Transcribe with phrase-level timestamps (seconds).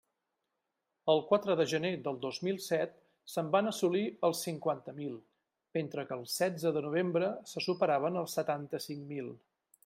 [1.11, 2.95] El quatre de gener del dos mil set
[3.33, 5.13] se'n van assolir els cinquanta mil,
[5.79, 9.31] mentre que el setze de novembre se superaven els setanta-cinc mil.